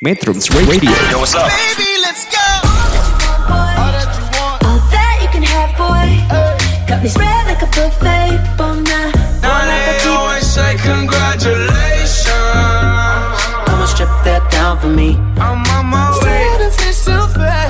[0.00, 0.88] Metrums Radio.
[1.12, 1.52] Yo, what's up?
[1.52, 2.40] Baby, let's go.
[3.52, 4.56] All that you want.
[4.64, 6.08] All that you can have, boy.
[6.88, 8.40] Got me spread like a buffet.
[8.56, 9.12] Bon night,
[9.44, 10.08] Now bon they appetit.
[10.08, 12.32] always say congratulations.
[13.68, 15.20] Come and strip that down for me.
[15.36, 16.48] I'm on my way.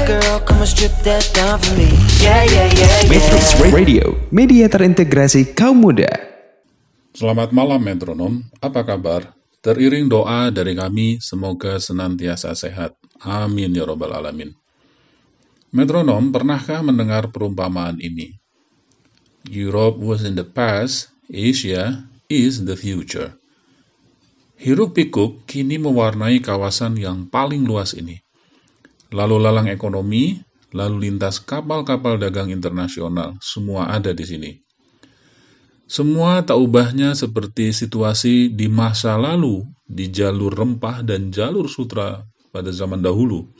[0.06, 1.90] Girl, come and strip that down for me.
[2.22, 3.74] Yeah, yeah, yeah, Metrums yeah.
[3.74, 6.06] Radio, media terintegrasi kaum muda.
[7.10, 9.34] Selamat malam metronom, apa kabar?
[9.60, 12.96] Teriring doa dari kami, semoga senantiasa sehat.
[13.20, 14.56] Amin ya robbal alamin.
[15.68, 18.40] Metronom, pernahkah mendengar perumpamaan ini?
[19.52, 23.36] Europe was in the past, Asia is the future.
[24.56, 28.16] Hiruk pikuk kini mewarnai kawasan yang paling luas ini.
[29.12, 30.40] Lalu lalang ekonomi,
[30.72, 34.50] lalu lintas kapal-kapal dagang internasional, semua ada di sini.
[35.90, 42.22] Semua tak ubahnya seperti situasi di masa lalu di jalur rempah dan jalur sutra
[42.54, 43.50] pada zaman dahulu.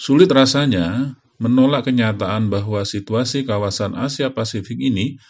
[0.00, 5.20] Sulit rasanya menolak kenyataan bahwa situasi kawasan Asia Pasifik ini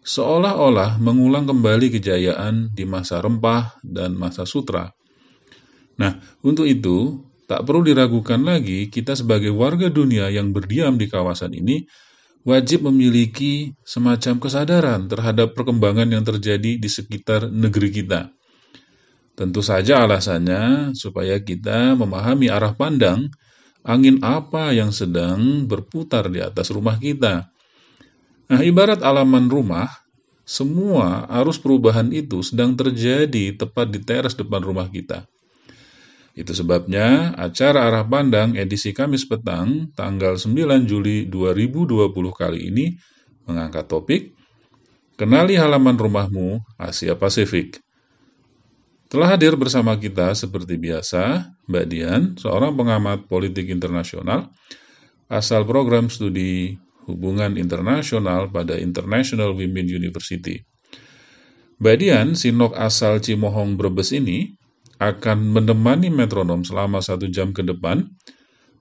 [0.00, 4.96] seolah-olah mengulang kembali kejayaan di masa rempah dan masa sutra.
[6.00, 11.52] Nah, untuk itu, tak perlu diragukan lagi kita sebagai warga dunia yang berdiam di kawasan
[11.52, 11.84] ini
[12.42, 18.30] wajib memiliki semacam kesadaran terhadap perkembangan yang terjadi di sekitar negeri kita.
[19.32, 23.32] Tentu saja alasannya supaya kita memahami arah pandang
[23.82, 27.50] angin apa yang sedang berputar di atas rumah kita.
[28.52, 29.88] Nah, ibarat alaman rumah,
[30.44, 35.24] semua arus perubahan itu sedang terjadi tepat di teras depan rumah kita.
[36.32, 42.96] Itu sebabnya acara Arah Pandang edisi Kamis petang tanggal 9 Juli 2020 kali ini
[43.44, 44.32] mengangkat topik
[45.12, 47.78] Kenali halaman rumahmu Asia Pasifik.
[49.12, 54.48] Telah hadir bersama kita seperti biasa Mbak Dian, seorang pengamat politik internasional
[55.28, 60.64] asal program studi hubungan internasional pada International Women University.
[61.76, 64.56] Mbak Dian, sinok asal Cimohong Brebes ini
[65.02, 68.06] akan menemani metronom selama satu jam ke depan,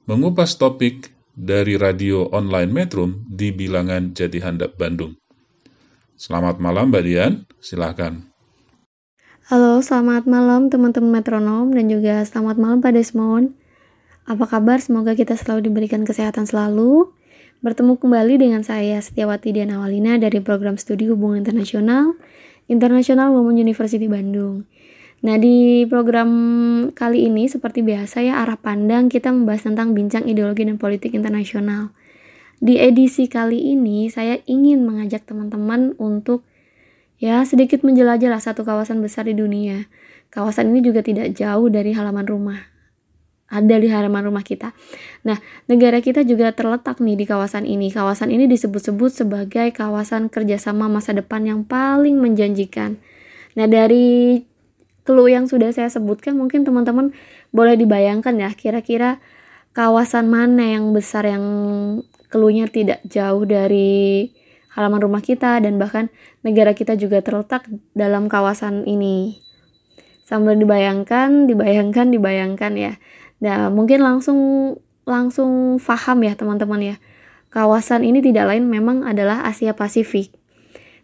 [0.05, 5.17] mengupas topik dari radio online Metrum di bilangan Jati Handap Bandung.
[6.13, 8.29] Selamat malam Mbak Dian, silakan.
[9.49, 13.57] Halo, selamat malam teman-teman metronom dan juga selamat malam Pak Desmond.
[14.29, 14.77] Apa kabar?
[14.77, 17.09] Semoga kita selalu diberikan kesehatan selalu.
[17.65, 22.13] Bertemu kembali dengan saya Setiawati Diana Walina dari program studi hubungan internasional
[22.69, 24.69] International Women University Bandung.
[25.21, 26.29] Nah, di program
[26.97, 31.93] kali ini seperti biasa ya arah pandang kita membahas tentang bincang ideologi dan politik internasional.
[32.57, 36.41] Di edisi kali ini saya ingin mengajak teman-teman untuk
[37.21, 39.85] ya sedikit menjelajah lah satu kawasan besar di dunia.
[40.33, 42.59] Kawasan ini juga tidak jauh dari halaman rumah.
[43.51, 44.71] Ada di halaman rumah kita.
[45.27, 45.37] Nah,
[45.67, 47.91] negara kita juga terletak nih di kawasan ini.
[47.91, 52.95] Kawasan ini disebut-sebut sebagai kawasan kerjasama masa depan yang paling menjanjikan.
[53.59, 54.39] Nah, dari
[55.03, 57.13] clue yang sudah saya sebutkan mungkin teman-teman
[57.49, 59.17] boleh dibayangkan ya kira-kira
[59.71, 61.45] kawasan mana yang besar yang
[62.31, 64.31] clue-nya tidak jauh dari
[64.71, 66.07] halaman rumah kita dan bahkan
[66.47, 69.43] negara kita juga terletak dalam kawasan ini.
[70.23, 72.93] Sambil dibayangkan, dibayangkan, dibayangkan ya.
[73.43, 74.39] Nah, mungkin langsung
[75.03, 76.95] langsung paham ya teman-teman ya.
[77.51, 80.31] Kawasan ini tidak lain memang adalah Asia Pasifik.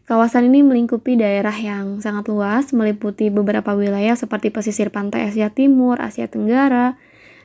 [0.08, 6.00] Kawasan ini melingkupi daerah yang sangat luas, meliputi beberapa wilayah seperti pesisir pantai Asia Timur,
[6.00, 6.96] Asia Tenggara,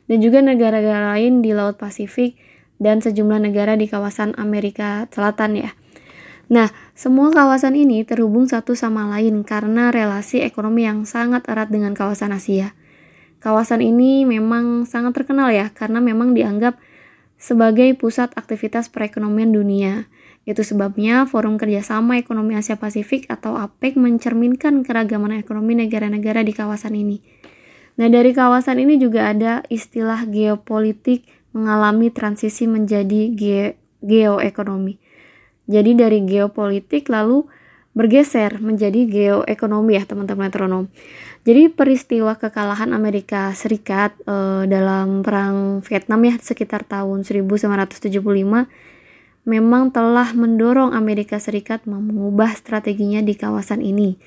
[0.07, 2.39] dan juga negara-negara lain di Laut Pasifik
[2.79, 5.75] dan sejumlah negara di kawasan Amerika Selatan ya.
[6.55, 11.99] Nah, semua kawasan ini terhubung satu sama lain karena relasi ekonomi yang sangat erat dengan
[11.99, 12.79] kawasan Asia.
[13.43, 16.79] Kawasan ini memang sangat terkenal ya karena memang dianggap
[17.43, 20.07] sebagai pusat aktivitas perekonomian dunia.
[20.43, 26.99] Itu sebabnya Forum Kerjasama Ekonomi Asia Pasifik atau APEC mencerminkan keragaman ekonomi negara-negara di kawasan
[26.99, 27.23] ini.
[27.95, 34.99] Nah, dari kawasan ini juga ada istilah geopolitik mengalami transisi menjadi ge geoekonomi.
[35.71, 37.47] Jadi dari geopolitik lalu
[37.93, 40.85] bergeser menjadi geoekonomi ya teman-teman metronom.
[41.45, 48.11] Jadi peristiwa kekalahan Amerika Serikat eh, dalam perang Vietnam ya sekitar tahun 1975
[49.43, 54.19] memang telah mendorong Amerika Serikat mengubah strateginya di kawasan ini.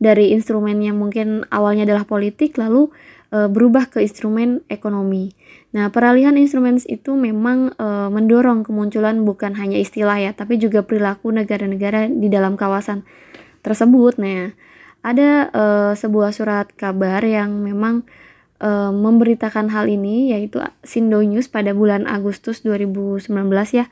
[0.00, 2.90] Dari instrumen yang mungkin awalnya adalah politik lalu
[3.30, 5.32] e, berubah ke instrumen ekonomi.
[5.70, 11.30] Nah, peralihan instrumen itu memang e, mendorong kemunculan bukan hanya istilah ya, tapi juga perilaku
[11.30, 13.06] negara-negara di dalam kawasan
[13.62, 14.18] tersebut.
[14.18, 14.50] Nah,
[15.06, 15.64] ada e,
[15.94, 18.02] sebuah surat kabar yang memang
[18.64, 23.28] uh, memberitakan hal ini yaitu Sindo News pada bulan Agustus 2019
[23.74, 23.86] ya.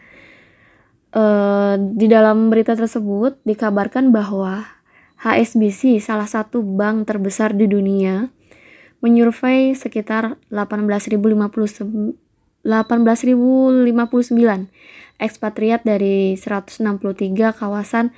[1.12, 4.64] Uh, di dalam berita tersebut dikabarkan bahwa
[5.20, 8.32] HSBC, salah satu bank terbesar di dunia,
[9.04, 12.16] menyurvei sekitar 18.059
[15.22, 16.80] ekspatriat dari 163
[17.54, 18.10] kawasan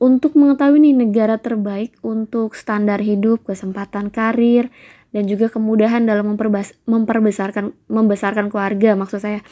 [0.00, 4.72] untuk mengetahui nih negara terbaik untuk standar hidup, kesempatan karir,
[5.10, 6.38] dan juga kemudahan dalam
[6.86, 9.42] memperbesarkan membesarkan keluarga maksud saya.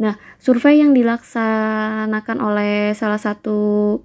[0.00, 4.00] Nah, survei yang dilaksanakan oleh salah satu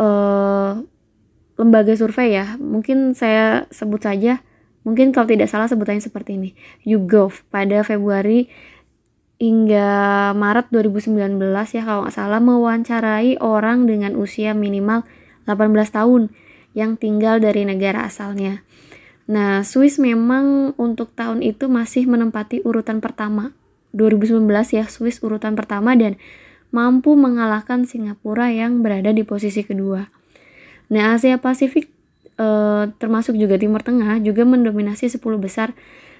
[0.00, 0.80] uh,
[1.60, 4.40] lembaga survei ya, mungkin saya sebut saja,
[4.84, 6.50] mungkin kalau tidak salah sebutannya seperti ini,
[6.88, 8.48] YouGov pada Februari
[9.36, 11.36] hingga Maret 2019
[11.76, 15.04] ya kalau nggak salah mewawancarai orang dengan usia minimal
[15.44, 16.32] 18 tahun
[16.72, 18.64] yang tinggal dari negara asalnya.
[19.26, 23.50] Nah, Swiss memang untuk tahun itu masih menempati urutan pertama.
[23.94, 26.14] 2019 ya, Swiss urutan pertama dan
[26.70, 30.06] mampu mengalahkan Singapura yang berada di posisi kedua.
[30.92, 31.90] Nah, Asia Pasifik
[32.38, 35.74] eh, termasuk juga Timur Tengah juga mendominasi 10 besar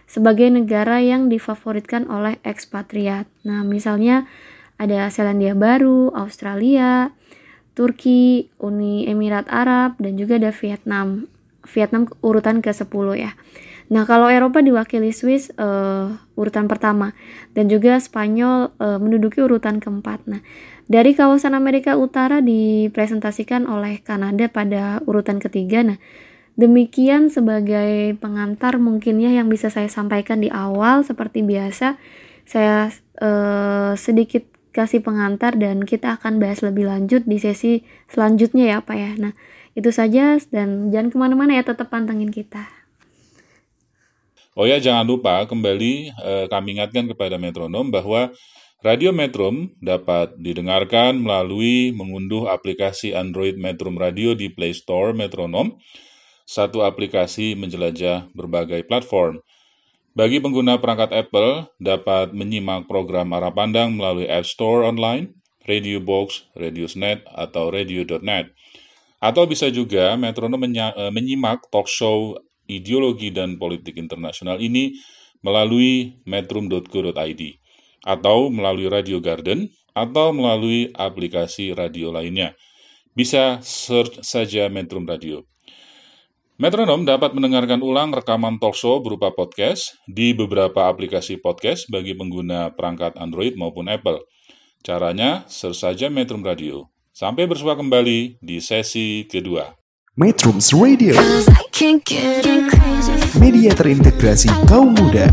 [0.06, 3.26] sebagai negara yang difavoritkan oleh ekspatriat.
[3.46, 4.26] Nah, misalnya
[4.78, 7.10] ada Selandia Baru, Australia,
[7.76, 11.28] Turki, Uni Emirat Arab, dan juga ada Vietnam.
[11.66, 13.34] Vietnam urutan ke-10 ya.
[13.86, 17.14] Nah, kalau Eropa diwakili Swiss uh, urutan pertama
[17.54, 20.26] dan juga Spanyol uh, menduduki urutan keempat.
[20.26, 20.42] Nah,
[20.90, 25.86] dari kawasan Amerika Utara dipresentasikan oleh Kanada pada urutan ketiga.
[25.86, 25.98] Nah,
[26.56, 32.00] Demikian sebagai pengantar mungkinnya yang bisa saya sampaikan di awal seperti biasa.
[32.48, 32.88] Saya
[33.20, 38.96] eh, sedikit kasih pengantar dan kita akan bahas lebih lanjut di sesi selanjutnya ya Pak
[38.96, 39.12] ya.
[39.20, 39.32] Nah
[39.76, 42.64] itu saja dan jangan ke mana-mana ya tetap pantengin kita.
[44.56, 48.32] Oh ya jangan lupa kembali eh, kami ingatkan kepada metronom bahwa
[48.80, 55.76] Radio Metrum dapat didengarkan melalui mengunduh aplikasi Android Metrum Radio di Play Store Metronom
[56.46, 59.42] satu aplikasi menjelajah berbagai platform.
[60.16, 65.36] Bagi pengguna perangkat Apple, dapat menyimak program arah pandang melalui App Store online,
[65.68, 68.56] Radio Box, Radiosnet, atau Radio.net.
[69.18, 72.36] Atau bisa juga metronom eh, menyimak talk show
[72.66, 74.96] ideologi dan politik internasional ini
[75.40, 77.42] melalui metrum.co.id
[78.06, 82.52] atau melalui Radio Garden atau melalui aplikasi radio lainnya.
[83.16, 85.48] Bisa search saja Metrum Radio.
[86.56, 93.16] Metronom dapat mendengarkan ulang rekaman talkshow berupa podcast di beberapa aplikasi podcast bagi pengguna perangkat
[93.16, 94.24] Android maupun Apple.
[94.80, 96.95] Caranya, search saja Metrum Radio.
[97.16, 99.72] Sampai bersua kembali di sesi kedua.
[100.20, 101.16] Metrums Radio
[103.40, 105.24] Media terintegrasi kaum muda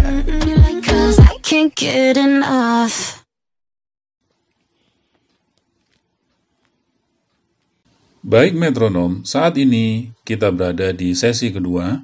[8.24, 12.00] Baik metronom, saat ini kita berada di sesi kedua.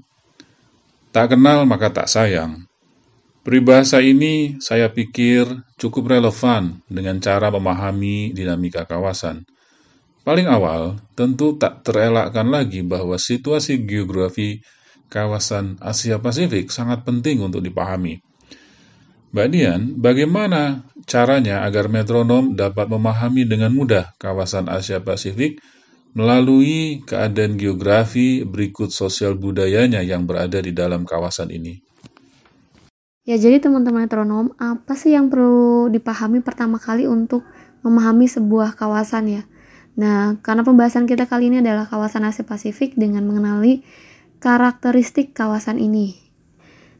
[1.16, 2.68] Tak kenal maka tak sayang.
[3.48, 5.48] Peribahasa ini saya pikir
[5.80, 9.48] cukup relevan dengan cara memahami dinamika kawasan.
[10.30, 14.62] Paling awal, tentu tak terelakkan lagi bahwa situasi geografi
[15.10, 18.22] kawasan Asia Pasifik sangat penting untuk dipahami.
[19.34, 25.58] Mbak Dian, bagaimana caranya agar metronom dapat memahami dengan mudah kawasan Asia Pasifik
[26.14, 31.82] melalui keadaan geografi berikut sosial budayanya yang berada di dalam kawasan ini.
[33.26, 37.42] Ya, jadi teman-teman metronom, apa sih yang perlu dipahami pertama kali untuk
[37.82, 39.44] memahami sebuah kawasan ya?
[39.98, 43.82] Nah, karena pembahasan kita kali ini adalah kawasan Asia Pasifik dengan mengenali
[44.44, 46.20] karakteristik kawasan ini.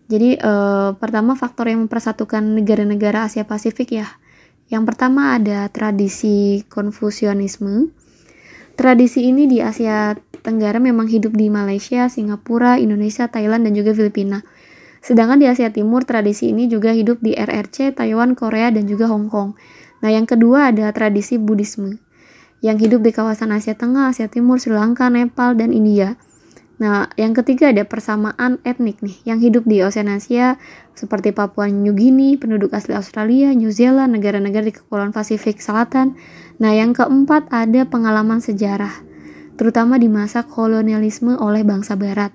[0.10, 4.10] Jadi, eh, pertama faktor yang mempersatukan negara-negara Asia Pasifik ya.
[4.74, 7.94] Yang pertama ada tradisi Konfusianisme,
[8.80, 14.40] Tradisi ini di Asia Tenggara memang hidup di Malaysia, Singapura, Indonesia, Thailand, dan juga Filipina.
[15.04, 19.28] Sedangkan di Asia Timur, tradisi ini juga hidup di RRC, Taiwan, Korea, dan juga Hong
[19.28, 19.60] Kong.
[20.00, 22.00] Nah, yang kedua ada tradisi Buddhisme,
[22.60, 26.20] yang hidup di kawasan Asia Tengah, Asia Timur, Sri Lanka, Nepal, dan India.
[26.80, 30.56] Nah, yang ketiga ada persamaan etnik nih, yang hidup di Oseanasia
[30.96, 36.16] seperti Papua New Guinea, penduduk asli Australia, New Zealand, negara-negara di Kepulauan Pasifik Selatan.
[36.60, 38.96] Nah, yang keempat ada pengalaman sejarah,
[39.60, 42.32] terutama di masa kolonialisme oleh bangsa barat.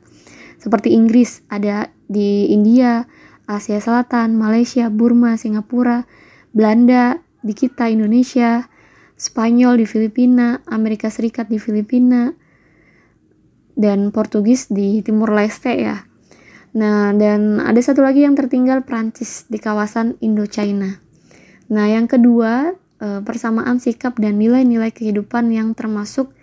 [0.61, 3.09] Seperti Inggris, ada di India,
[3.49, 6.05] Asia Selatan, Malaysia, Burma, Singapura,
[6.53, 8.69] Belanda, di kita Indonesia,
[9.15, 12.35] Spanyol di Filipina, Amerika Serikat di Filipina,
[13.75, 16.07] dan Portugis di Timur Leste ya.
[16.75, 20.99] Nah, dan ada satu lagi yang tertinggal Prancis di kawasan Indochina.
[21.71, 26.35] Nah, yang kedua, eh, persamaan sikap dan nilai-nilai kehidupan yang termasuk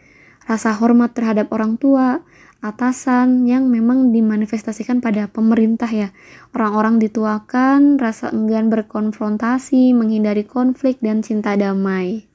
[0.47, 2.23] rasa hormat terhadap orang tua,
[2.63, 6.15] atasan yang memang dimanifestasikan pada pemerintah ya.
[6.55, 12.30] Orang-orang dituakan, rasa enggan berkonfrontasi, menghindari konflik, dan cinta damai.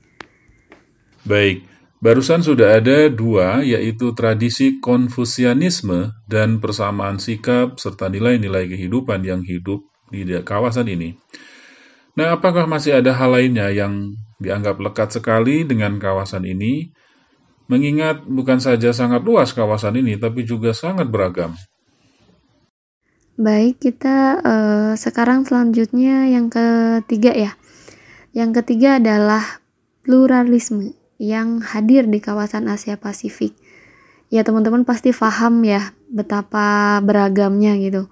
[1.27, 1.67] Baik,
[1.99, 9.83] barusan sudah ada dua, yaitu tradisi konfusianisme dan persamaan sikap serta nilai-nilai kehidupan yang hidup
[10.15, 11.19] di kawasan ini.
[12.15, 16.95] Nah, apakah masih ada hal lainnya yang dianggap lekat sekali dengan kawasan ini?
[17.67, 21.59] Mengingat bukan saja sangat luas kawasan ini, tapi juga sangat beragam.
[23.35, 27.59] Baik, kita uh, sekarang selanjutnya yang ketiga ya.
[28.31, 29.59] Yang ketiga adalah
[30.07, 33.57] pluralisme yang hadir di kawasan Asia Pasifik.
[34.29, 38.11] Ya, teman-teman pasti paham ya betapa beragamnya gitu.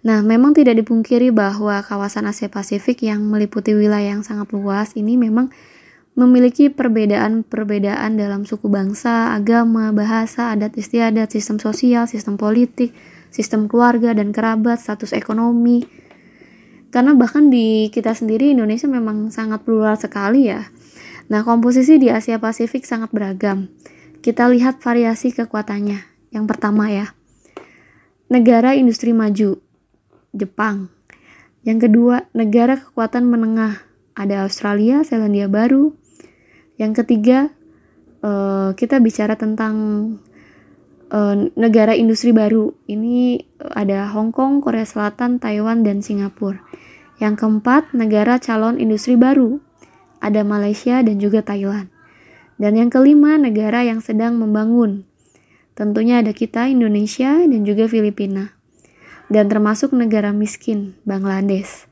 [0.00, 5.20] Nah, memang tidak dipungkiri bahwa kawasan Asia Pasifik yang meliputi wilayah yang sangat luas ini
[5.20, 5.52] memang
[6.16, 12.96] memiliki perbedaan-perbedaan dalam suku bangsa, agama, bahasa, adat istiadat, sistem sosial, sistem politik,
[13.28, 15.86] sistem keluarga dan kerabat, status ekonomi.
[16.90, 20.66] Karena bahkan di kita sendiri Indonesia memang sangat plural sekali ya.
[21.30, 23.70] Nah, komposisi di Asia Pasifik sangat beragam.
[24.20, 26.02] Kita lihat variasi kekuatannya.
[26.34, 27.14] Yang pertama ya,
[28.26, 29.62] negara industri maju,
[30.34, 30.90] Jepang.
[31.62, 33.82] Yang kedua, negara kekuatan menengah,
[34.18, 35.94] ada Australia, Selandia Baru,
[36.80, 37.52] yang ketiga,
[38.24, 39.76] uh, kita bicara tentang
[41.12, 42.72] uh, negara industri baru.
[42.88, 43.44] Ini
[43.76, 46.64] ada Hong Kong, Korea Selatan, Taiwan, dan Singapura.
[47.20, 49.60] Yang keempat, negara calon industri baru.
[50.20, 51.88] Ada Malaysia dan juga Thailand.
[52.60, 55.08] Dan yang kelima, negara yang sedang membangun.
[55.72, 58.52] Tentunya ada kita, Indonesia, dan juga Filipina.
[59.32, 61.88] Dan termasuk negara miskin, Bangladesh.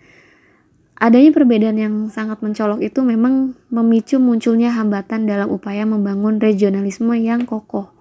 [0.98, 7.46] Adanya perbedaan yang sangat mencolok itu memang memicu munculnya hambatan dalam upaya membangun regionalisme yang
[7.46, 7.94] kokoh.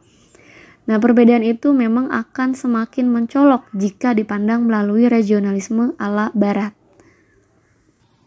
[0.89, 6.73] Nah, perbedaan itu memang akan semakin mencolok jika dipandang melalui regionalisme ala barat.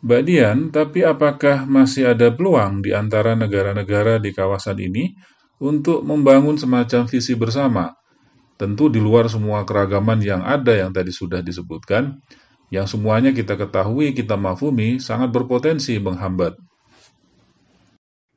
[0.00, 5.12] Mbak Dian, tapi apakah masih ada peluang di antara negara-negara di kawasan ini
[5.61, 7.92] untuk membangun semacam visi bersama?
[8.57, 12.16] Tentu di luar semua keragaman yang ada yang tadi sudah disebutkan,
[12.73, 16.57] yang semuanya kita ketahui, kita mafumi, sangat berpotensi menghambat.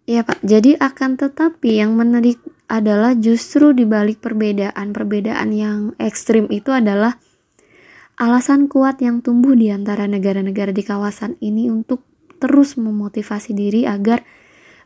[0.04, 6.76] Iya Pak, jadi akan tetapi yang menarik adalah justru di balik perbedaan-perbedaan yang ekstrim itu
[6.76, 7.16] adalah
[8.18, 12.06] alasan kuat yang tumbuh di antara negara-negara di kawasan ini untuk
[12.38, 14.22] terus memotivasi diri agar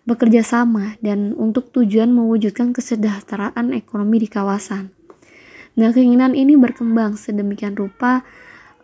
[0.08, 4.96] bekerja sama dan untuk tujuan mewujudkan kesejahteraan ekonomi di kawasan.
[5.78, 8.24] Nah, keinginan ini berkembang sedemikian rupa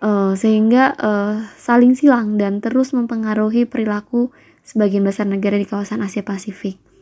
[0.04, 4.30] uh, sehingga uh, saling silang dan terus mempengaruhi perilaku
[4.68, 6.93] sebagian besar negara di kawasan Asia Pasifik.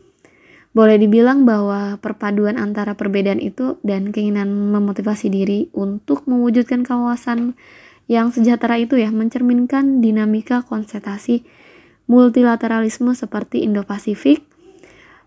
[0.72, 7.60] Boleh dibilang bahwa perpaduan antara perbedaan itu dan keinginan memotivasi diri untuk mewujudkan kawasan
[8.08, 11.44] yang sejahtera itu ya mencerminkan dinamika konsentrasi
[12.08, 14.42] multilateralisme seperti Indo-Pasifik,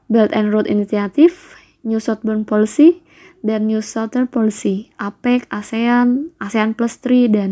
[0.10, 1.34] Belt and Road Initiative,
[1.82, 3.02] New Southern Policy,
[3.46, 7.50] dan New Southern Policy, APEC, ASEAN, ASEAN Plus 3, dan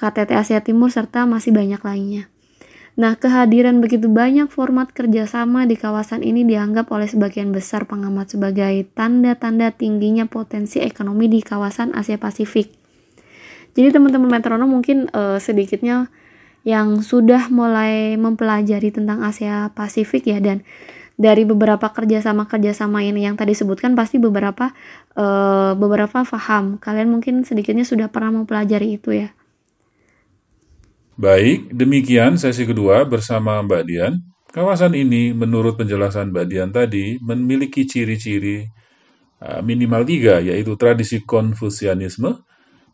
[0.00, 2.31] KTT Asia Timur, serta masih banyak lainnya.
[2.92, 8.84] Nah, kehadiran begitu banyak format kerjasama di kawasan ini dianggap oleh sebagian besar pengamat sebagai
[8.92, 12.68] tanda-tanda tingginya potensi ekonomi di kawasan Asia Pasifik.
[13.72, 16.12] Jadi teman-teman metronom mungkin uh, sedikitnya
[16.68, 20.60] yang sudah mulai mempelajari tentang Asia Pasifik ya dan
[21.16, 24.76] dari beberapa kerjasama-kerjasama ini yang tadi sebutkan pasti beberapa
[25.16, 26.76] uh, beberapa paham.
[26.76, 29.32] Kalian mungkin sedikitnya sudah pernah mempelajari itu ya.
[31.22, 34.18] Baik, demikian sesi kedua bersama Mbak Dian.
[34.50, 38.66] Kawasan ini menurut penjelasan Mbak Dian tadi memiliki ciri-ciri
[39.38, 42.42] uh, minimal tiga, yaitu tradisi konfusianisme,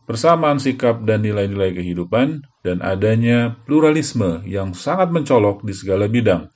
[0.04, 6.52] persamaan sikap dan nilai-nilai kehidupan, dan adanya pluralisme yang sangat mencolok di segala bidang.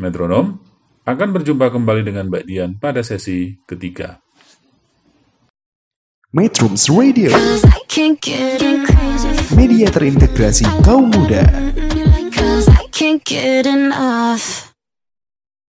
[0.00, 0.64] Metronom
[1.04, 4.16] akan berjumpa kembali dengan Mbak Dian pada sesi ketiga.
[6.32, 7.28] Metrums Radio
[9.56, 11.42] Media terintegrasi kaum muda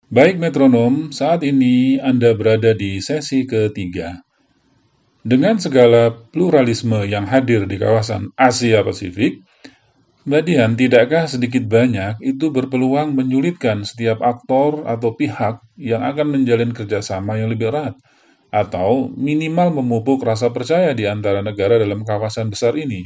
[0.08, 4.24] Baik metronom, saat ini Anda berada di sesi ketiga.
[5.20, 9.44] Dengan segala pluralisme yang hadir di kawasan Asia Pasifik,
[10.24, 16.72] Mbak Dian, tidakkah sedikit banyak itu berpeluang menyulitkan setiap aktor atau pihak yang akan menjalin
[16.72, 17.94] kerjasama yang lebih erat?
[18.48, 23.04] atau minimal memupuk rasa percaya di antara negara dalam kawasan besar ini?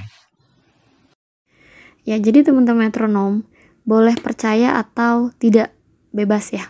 [2.02, 3.46] Ya, jadi teman-teman metronom
[3.86, 5.70] boleh percaya atau tidak
[6.10, 6.66] bebas ya.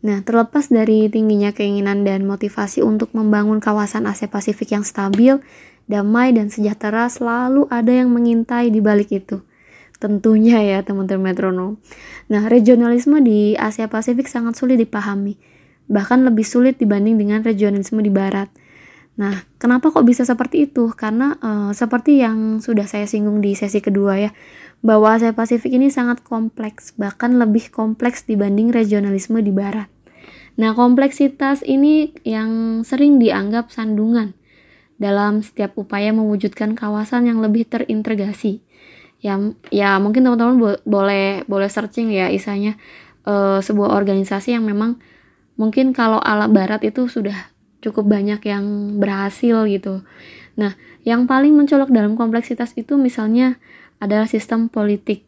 [0.00, 5.36] Nah, terlepas dari tingginya keinginan dan motivasi untuk membangun kawasan Asia Pasifik yang stabil,
[5.84, 9.44] damai, dan sejahtera, selalu ada yang mengintai di balik itu.
[10.00, 11.76] Tentunya ya teman-teman metronom.
[12.32, 15.36] Nah, regionalisme di Asia Pasifik sangat sulit dipahami.
[15.92, 18.48] Bahkan lebih sulit dibanding dengan regionalisme di Barat.
[19.20, 20.88] Nah, kenapa kok bisa seperti itu?
[20.96, 24.32] Karena uh, seperti yang sudah saya singgung di sesi kedua ya,
[24.80, 29.92] bahwa Asia Pasifik ini sangat kompleks, bahkan lebih kompleks dibanding regionalisme di barat.
[30.56, 34.32] Nah, kompleksitas ini yang sering dianggap sandungan
[34.96, 38.64] dalam setiap upaya mewujudkan kawasan yang lebih terintegrasi.
[39.20, 39.36] Ya,
[39.68, 42.80] ya mungkin teman-teman bo boleh boleh searching ya isanya
[43.28, 44.96] uh, sebuah organisasi yang memang
[45.60, 47.49] mungkin kalau ala barat itu sudah
[47.80, 50.04] cukup banyak yang berhasil gitu.
[50.56, 53.56] Nah, yang paling mencolok dalam kompleksitas itu misalnya
[54.00, 55.24] adalah sistem politik.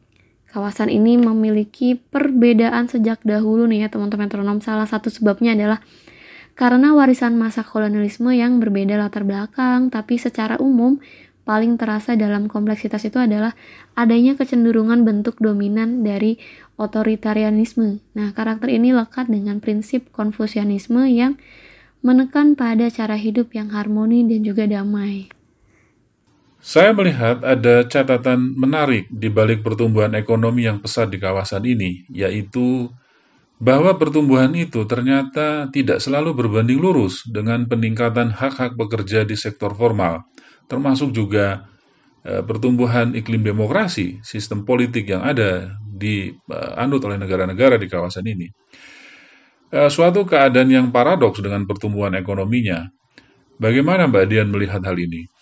[0.53, 4.61] Kawasan ini memiliki perbedaan sejak dahulu nih ya teman-teman metronom.
[4.61, 5.81] Salah satu sebabnya adalah
[6.53, 11.01] karena warisan masa kolonialisme yang berbeda latar belakang, tapi secara umum
[11.49, 13.57] paling terasa dalam kompleksitas itu adalah
[13.97, 16.37] adanya kecenderungan bentuk dominan dari
[16.77, 18.05] otoritarianisme.
[18.15, 21.41] Nah, karakter ini lekat dengan prinsip konfusianisme yang
[22.03, 25.31] menekan pada cara hidup yang harmoni dan juga damai.
[26.63, 32.87] Saya melihat ada catatan menarik di balik pertumbuhan ekonomi yang pesat di kawasan ini, yaitu
[33.59, 40.27] bahwa pertumbuhan itu ternyata tidak selalu berbanding lurus dengan peningkatan hak-hak pekerja di sektor formal,
[40.71, 41.67] termasuk juga
[42.23, 48.27] eh, pertumbuhan iklim demokrasi, sistem politik yang ada di eh, anut oleh negara-negara di kawasan
[48.27, 48.51] ini.
[49.73, 52.93] Eh, suatu keadaan yang paradoks dengan pertumbuhan ekonominya.
[53.57, 55.33] Bagaimana Mbak Dian melihat hal ini?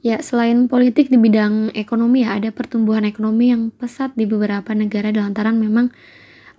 [0.00, 5.12] Ya, selain politik di bidang ekonomi ya, ada pertumbuhan ekonomi yang pesat di beberapa negara
[5.12, 5.92] lantaran memang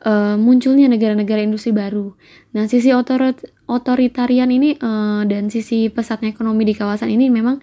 [0.06, 2.14] uh, munculnya negara-negara industri baru.
[2.54, 7.58] Nah, sisi otorit otoritarian ini uh, dan sisi pesatnya ekonomi di kawasan ini memang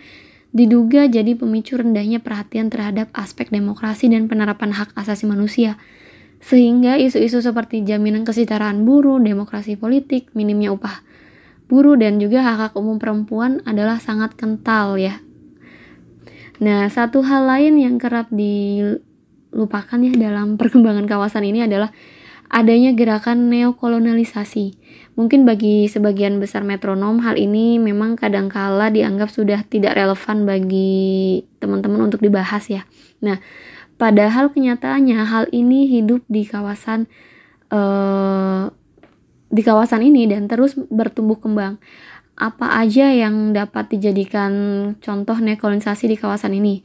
[0.50, 5.78] diduga jadi pemicu rendahnya perhatian terhadap aspek demokrasi dan penerapan hak asasi manusia.
[6.40, 11.02] Sehingga isu-isu seperti jaminan kesetaraan buruh, demokrasi politik, minimnya upah
[11.66, 15.18] buruh dan juga hak-hak umum perempuan adalah sangat kental ya
[16.56, 21.92] Nah, satu hal lain yang kerap dilupakan ya dalam perkembangan kawasan ini adalah
[22.48, 24.78] adanya gerakan neokolonialisasi.
[25.18, 32.06] Mungkin bagi sebagian besar metronom hal ini memang kadangkala dianggap sudah tidak relevan bagi teman-teman
[32.06, 32.86] untuk dibahas ya.
[33.20, 33.42] Nah,
[33.96, 37.08] padahal kenyataannya hal ini hidup di kawasan
[37.72, 38.70] uh,
[39.50, 41.80] di kawasan ini dan terus bertumbuh kembang
[42.36, 44.52] apa aja yang dapat dijadikan
[45.00, 46.84] contoh nekolonisasi di kawasan ini.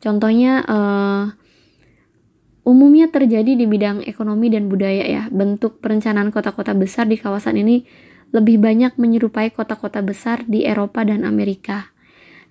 [0.00, 1.24] Contohnya uh,
[2.68, 5.22] umumnya terjadi di bidang ekonomi dan budaya ya.
[5.32, 7.88] Bentuk perencanaan kota-kota besar di kawasan ini
[8.30, 11.96] lebih banyak menyerupai kota-kota besar di Eropa dan Amerika.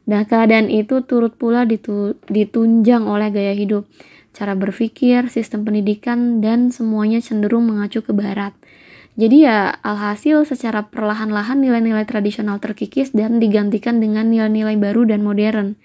[0.10, 3.86] Dan keadaan itu turut pula ditu ditunjang oleh gaya hidup,
[4.34, 8.58] cara berpikir, sistem pendidikan, dan semuanya cenderung mengacu ke barat.
[9.22, 15.78] Jadi ya alhasil secara perlahan-lahan nilai-nilai tradisional terkikis dan digantikan dengan nilai-nilai baru dan modern.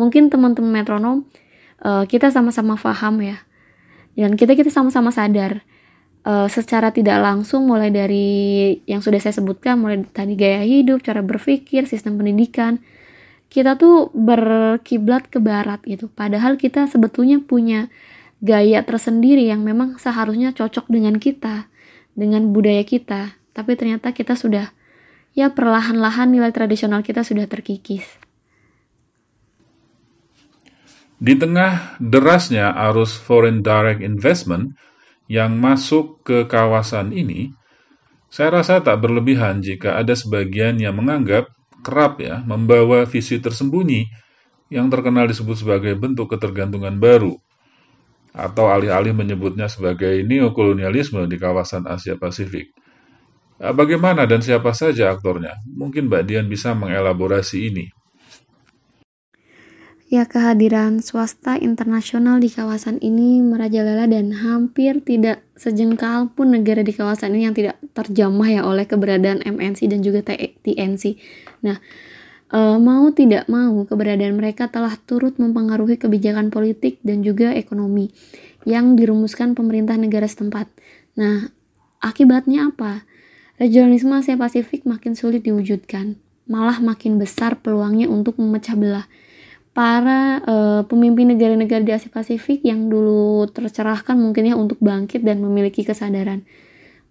[0.00, 1.28] Mungkin teman-teman metronom
[1.84, 3.44] uh, kita sama-sama paham ya.
[4.16, 5.60] Dan kita kita sama-sama sadar
[6.24, 11.20] uh, secara tidak langsung mulai dari yang sudah saya sebutkan mulai tadi gaya hidup, cara
[11.20, 12.80] berpikir, sistem pendidikan
[13.48, 16.12] kita tuh berkiblat ke barat gitu.
[16.12, 17.88] Padahal kita sebetulnya punya
[18.44, 21.66] gaya tersendiri yang memang seharusnya cocok dengan kita
[22.18, 24.74] dengan budaya kita, tapi ternyata kita sudah
[25.38, 28.06] ya perlahan-lahan nilai tradisional kita sudah terkikis.
[31.18, 34.78] Di tengah derasnya arus foreign direct investment
[35.26, 37.54] yang masuk ke kawasan ini,
[38.30, 41.50] saya rasa tak berlebihan jika ada sebagian yang menganggap
[41.82, 44.08] kerap ya membawa visi tersembunyi
[44.68, 47.40] yang terkenal disebut sebagai bentuk ketergantungan baru
[48.36, 52.70] atau alih-alih menyebutnya sebagai neokolonialisme di kawasan Asia Pasifik.
[53.58, 55.58] Eh, bagaimana dan siapa saja aktornya?
[55.66, 57.90] Mungkin Mbak Dian bisa mengelaborasi ini.
[60.08, 66.96] Ya, kehadiran swasta internasional di kawasan ini merajalela dan hampir tidak sejengkal pun negara di
[66.96, 71.20] kawasan ini yang tidak terjamah ya oleh keberadaan MNC dan juga TNC.
[71.60, 71.76] Nah,
[72.48, 78.08] e, mau tidak mau keberadaan mereka telah turut mempengaruhi kebijakan politik dan juga ekonomi
[78.64, 80.72] yang dirumuskan pemerintah negara setempat.
[81.20, 81.52] Nah,
[82.00, 83.04] akibatnya apa?
[83.60, 86.16] regionalisme Asia Pasifik makin sulit diwujudkan,
[86.48, 89.04] malah makin besar peluangnya untuk memecah belah.
[89.76, 95.38] Para uh, pemimpin negara-negara di Asia Pasifik yang dulu tercerahkan mungkin ya untuk bangkit dan
[95.38, 96.42] memiliki kesadaran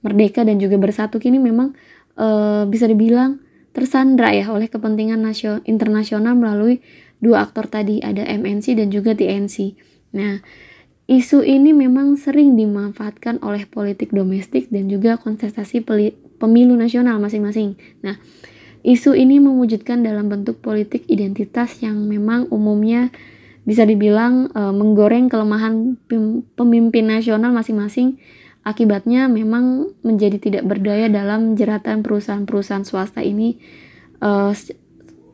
[0.05, 1.73] merdeka dan juga bersatu kini memang
[2.19, 3.41] uh, bisa dibilang
[3.73, 6.81] tersandra ya oleh kepentingan nasional internasional melalui
[7.21, 9.77] dua aktor tadi ada MNC dan juga TNC.
[10.17, 10.41] Nah,
[11.07, 15.87] Isu ini memang sering dimanfaatkan oleh politik domestik dan juga kontestasi
[16.35, 17.79] pemilu nasional masing-masing.
[18.03, 18.19] Nah,
[18.87, 23.11] isu ini mewujudkan dalam bentuk politik identitas yang memang umumnya
[23.67, 25.99] bisa dibilang e, menggoreng kelemahan
[26.55, 28.15] pemimpin nasional masing-masing.
[28.63, 33.59] Akibatnya memang menjadi tidak berdaya dalam jeratan perusahaan-perusahaan swasta ini
[34.23, 34.29] e,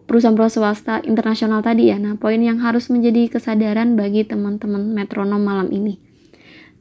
[0.10, 2.02] perusahaan-perusahaan swasta internasional tadi ya.
[2.02, 6.02] Nah, poin yang harus menjadi kesadaran bagi teman-teman metronom malam ini.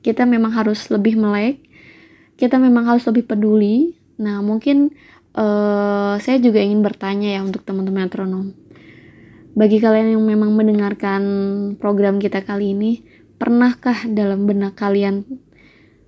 [0.00, 1.60] Kita memang harus lebih melek,
[2.40, 4.00] kita memang harus lebih peduli.
[4.16, 4.96] Nah, mungkin
[5.36, 8.46] uh, saya juga ingin bertanya ya untuk teman-teman metronom.
[9.52, 11.22] Bagi kalian yang memang mendengarkan
[11.76, 13.04] program kita kali ini,
[13.36, 15.28] pernahkah dalam benak kalian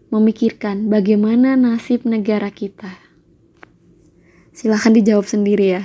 [0.09, 2.97] memikirkan bagaimana nasib negara kita?
[4.55, 5.85] Silahkan dijawab sendiri ya.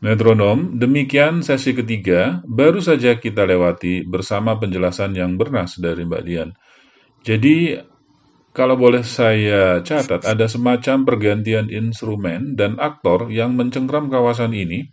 [0.00, 6.56] Metronom, demikian sesi ketiga baru saja kita lewati bersama penjelasan yang bernas dari Mbak Dian.
[7.20, 7.76] Jadi,
[8.50, 14.90] kalau boleh saya catat, ada semacam pergantian instrumen dan aktor yang mencengkram kawasan ini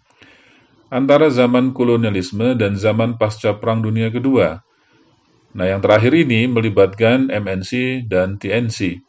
[0.93, 4.61] antara zaman kolonialisme dan zaman pasca Perang Dunia Kedua.
[5.57, 9.01] Nah, yang terakhir ini melibatkan MNC dan TNC.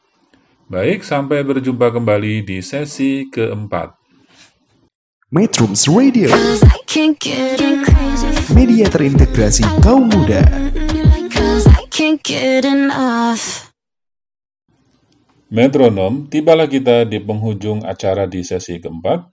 [0.72, 4.00] Baik, sampai berjumpa kembali di sesi keempat.
[5.28, 6.32] Metrums Radio
[8.56, 10.40] Media terintegrasi kaum muda
[15.48, 19.32] Metronom, tibalah kita di penghujung acara di sesi keempat.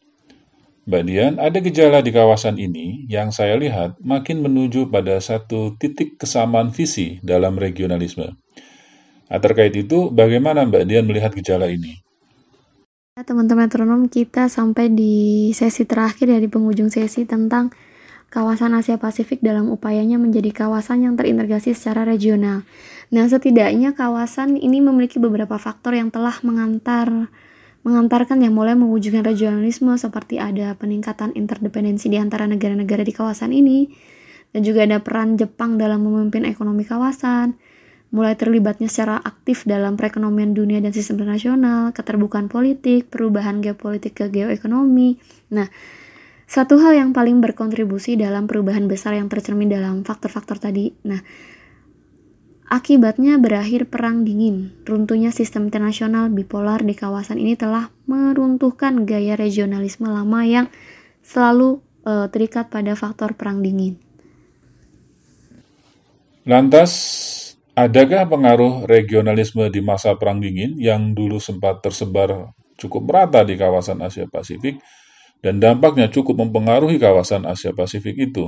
[0.87, 6.15] Mbak Dian, ada gejala di kawasan ini yang saya lihat makin menuju pada satu titik
[6.15, 8.31] kesamaan visi dalam regionalisme.
[9.27, 11.99] Nah, terkait itu, bagaimana Mbak Dian melihat gejala ini?
[13.19, 17.75] Teman-teman metronom kita sampai di sesi terakhir ya di penghujung sesi tentang
[18.31, 22.63] kawasan Asia Pasifik dalam upayanya menjadi kawasan yang terintegrasi secara regional.
[23.15, 27.31] Nah, setidaknya kawasan ini memiliki beberapa faktor yang telah mengantar
[27.85, 33.87] mengantarkan yang mulai mewujudkan regionalisme seperti ada peningkatan interdependensi di antara negara-negara di kawasan ini
[34.51, 37.55] dan juga ada peran Jepang dalam memimpin ekonomi kawasan,
[38.11, 44.31] mulai terlibatnya secara aktif dalam perekonomian dunia dan sistem internasional, keterbukaan politik, perubahan geopolitik ke
[44.31, 45.19] geoekonomi.
[45.55, 45.67] Nah,
[46.47, 50.95] satu hal yang paling berkontribusi dalam perubahan besar yang tercermin dalam faktor-faktor tadi.
[51.05, 51.19] Nah,
[52.75, 54.75] akibatnya berakhir perang dingin.
[54.83, 60.67] Runtuhnya sistem internasional bipolar di kawasan ini telah meruntuhkan gaya regionalisme lama yang
[61.23, 63.95] selalu uh, terikat pada faktor perang dingin.
[66.43, 66.91] Lantas,
[67.75, 73.99] Adakah pengaruh regionalisme di masa Perang Dingin yang dulu sempat tersebar cukup merata di kawasan
[73.99, 74.79] Asia Pasifik
[75.43, 78.47] dan dampaknya cukup mempengaruhi kawasan Asia Pasifik itu?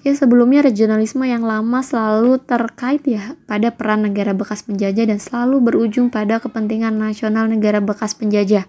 [0.00, 5.60] Ya sebelumnya regionalisme yang lama selalu terkait ya pada peran negara bekas penjajah dan selalu
[5.60, 8.64] berujung pada kepentingan nasional negara bekas penjajah.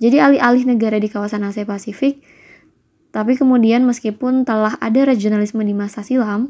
[0.00, 2.24] Jadi alih-alih negara di kawasan Asia Pasifik,
[3.12, 6.48] tapi kemudian meskipun telah ada regionalisme di masa silam,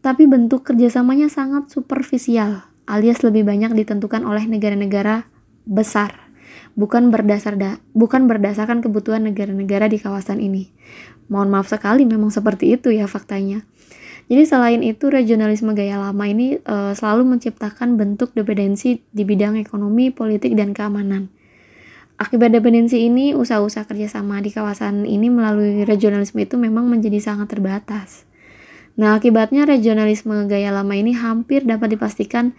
[0.00, 5.26] tapi bentuk kerjasamanya sangat superficial, alias lebih banyak ditentukan oleh negara-negara
[5.66, 6.16] besar,
[6.78, 10.70] bukan berdasar da bukan berdasarkan kebutuhan negara-negara di kawasan ini.
[11.28, 13.64] Mohon maaf sekali, memang seperti itu ya faktanya.
[14.28, 20.12] Jadi selain itu regionalisme gaya lama ini e, selalu menciptakan bentuk dependensi di bidang ekonomi,
[20.12, 21.32] politik, dan keamanan.
[22.20, 28.28] Akibat dependensi ini, usaha-usaha kerjasama di kawasan ini melalui regionalisme itu memang menjadi sangat terbatas.
[28.98, 32.58] Nah, akibatnya regionalisme gaya lama ini hampir dapat dipastikan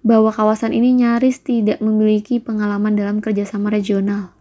[0.00, 4.32] bahwa kawasan ini nyaris tidak memiliki pengalaman dalam kerjasama regional,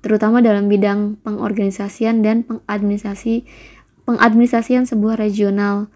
[0.00, 3.46] terutama dalam bidang pengorganisasian dan pengadministrasi
[4.08, 5.92] pengadministrasian sebuah regional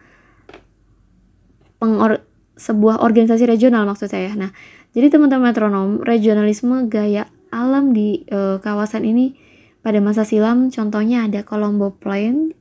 [1.81, 2.21] pengor,
[2.61, 4.37] sebuah organisasi regional maksud saya.
[4.37, 4.53] Nah,
[4.93, 9.33] jadi teman-teman metronom, regionalisme gaya alam di e, kawasan ini
[9.81, 12.53] pada masa silam contohnya ada Colombo Plain,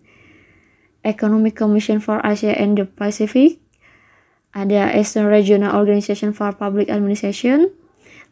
[1.03, 3.59] Economic Commission for Asia and the Pacific,
[4.55, 7.71] ada Eastern Regional Organization for Public Administration,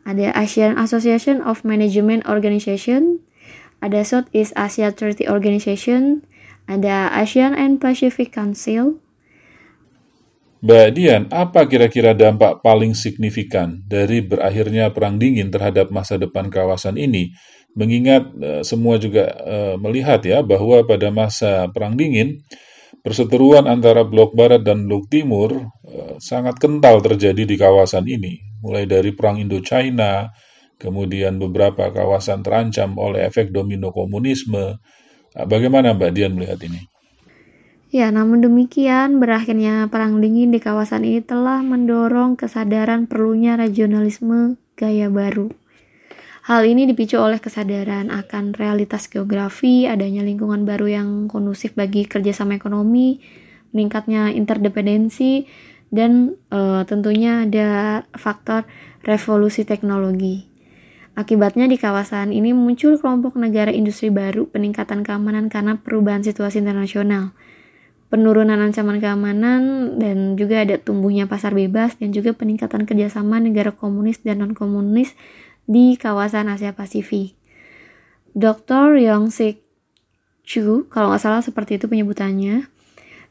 [0.07, 3.23] ada Asian Association of Management Organization,
[3.79, 6.23] ada Southeast Asia Treaty Organization,
[6.69, 8.99] ada Asian and Pacific Council,
[10.59, 16.99] Mbak Dian, apa kira-kira dampak paling signifikan dari berakhirnya Perang Dingin terhadap masa depan kawasan
[16.99, 17.31] ini?
[17.79, 22.43] Mengingat eh, semua juga eh, melihat ya bahwa pada masa Perang Dingin,
[22.99, 28.48] perseteruan antara Blok Barat dan Blok Timur eh, sangat kental terjadi di kawasan ini.
[28.59, 30.31] Mulai dari Perang Indo-China,
[30.79, 34.79] kemudian beberapa kawasan terancam oleh efek domino komunisme.
[35.35, 36.81] Nah, Bagaimana Mbak Dian melihat ini?
[37.89, 45.09] Ya, namun demikian, berakhirnya Perang Dingin di kawasan ini telah mendorong kesadaran perlunya regionalisme gaya
[45.09, 45.49] baru.
[46.45, 52.57] Hal ini dipicu oleh kesadaran akan realitas geografi, adanya lingkungan baru yang kondusif bagi kerjasama
[52.57, 53.21] ekonomi,
[53.69, 55.45] meningkatnya interdependensi,
[55.89, 58.65] dan eh, tentunya ada faktor
[59.05, 60.49] revolusi teknologi.
[61.17, 67.35] Akibatnya di kawasan ini muncul kelompok negara industri baru, peningkatan keamanan karena perubahan situasi internasional
[68.09, 74.17] penurunan ancaman keamanan dan juga ada tumbuhnya pasar bebas dan juga peningkatan kerjasama negara komunis
[74.25, 75.13] dan non komunis
[75.69, 77.37] di kawasan Asia Pasifik.
[78.33, 78.97] Dr.
[78.97, 79.61] Yong Sik
[80.41, 82.65] Chu, kalau nggak salah seperti itu penyebutannya,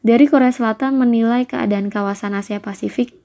[0.02, 3.18] dari Korea Selatan menilai keadaan kawasan Asia Pasifik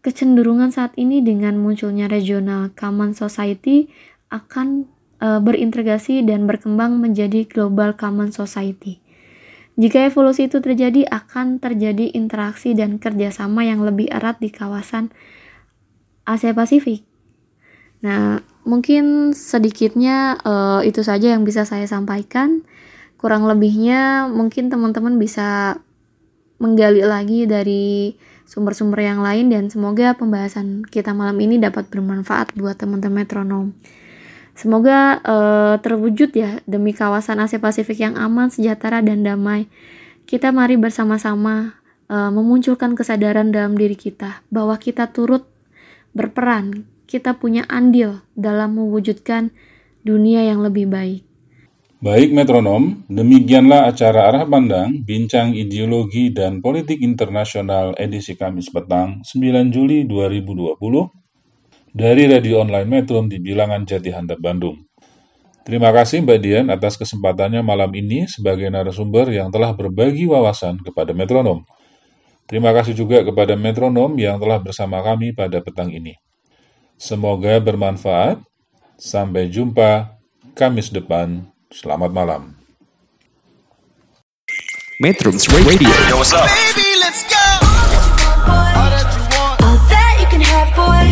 [0.00, 3.92] kecenderungan saat ini dengan munculnya regional common society
[4.32, 4.88] akan
[5.20, 9.00] e, berintegrasi dan berkembang menjadi global common society.
[9.80, 15.08] Jika evolusi itu terjadi, akan terjadi interaksi dan kerjasama yang lebih erat di kawasan
[16.28, 17.04] Asia Pasifik.
[18.04, 22.64] Nah, mungkin sedikitnya uh, itu saja yang bisa saya sampaikan.
[23.20, 25.80] Kurang lebihnya mungkin teman-teman bisa
[26.60, 32.76] menggali lagi dari sumber-sumber yang lain dan semoga pembahasan kita malam ini dapat bermanfaat buat
[32.76, 33.66] teman-teman metronom.
[34.52, 39.72] Semoga uh, terwujud ya demi kawasan Asia Pasifik yang aman, sejahtera, dan damai.
[40.28, 41.80] Kita mari bersama-sama
[42.12, 45.48] uh, memunculkan kesadaran dalam diri kita bahwa kita turut
[46.12, 49.54] berperan, kita punya andil dalam mewujudkan
[50.04, 51.29] dunia yang lebih baik.
[52.00, 59.68] Baik metronom, demikianlah acara Arah Pandang, Bincang Ideologi dan Politik Internasional edisi Kamis petang 9
[59.68, 60.80] Juli 2020
[61.92, 64.80] dari radio online Metrum di Bilangan Jati Handap Bandung.
[65.60, 71.12] Terima kasih Mbak Dian atas kesempatannya malam ini sebagai narasumber yang telah berbagi wawasan kepada
[71.12, 71.68] metronom.
[72.48, 76.16] Terima kasih juga kepada metronom yang telah bersama kami pada petang ini.
[76.96, 78.40] Semoga bermanfaat.
[78.96, 80.16] Sampai jumpa
[80.56, 81.49] Kamis depan.
[81.70, 82.58] Selamat malam.
[84.98, 86.50] Metrums Radio Yo, what's up?
[86.50, 87.38] Baby, let's go.
[88.50, 89.54] All that you want.
[89.62, 91.06] All that you can have, boy.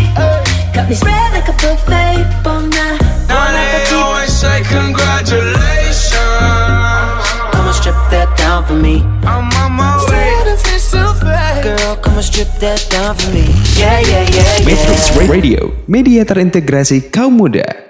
[0.75, 2.68] Got me spread like a buffet, bon.
[2.75, 6.11] Now they always say congratulations.
[7.55, 9.07] Come and strip that down for me.
[9.23, 10.42] I'm on my way.
[11.62, 13.47] Girl, come and strip that down for me.
[13.79, 14.66] Yeah, yeah, yeah, yeah.
[14.66, 17.88] Metrums Radio Media terintegrasi kaum muda